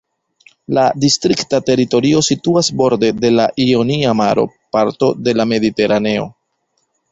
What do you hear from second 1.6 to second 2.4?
teritorio